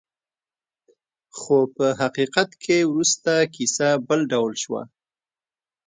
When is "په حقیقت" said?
1.75-2.49